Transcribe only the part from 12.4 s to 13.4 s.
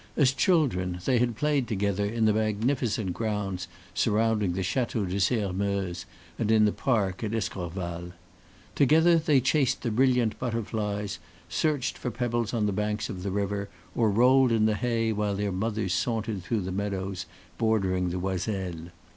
on the banks of the